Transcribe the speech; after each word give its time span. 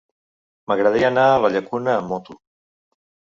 M'agradaria 0.71 1.11
anar 1.13 1.25
a 1.33 1.35
la 1.43 1.51
Llacuna 1.57 1.93
amb 1.99 2.15
moto. 2.15 2.37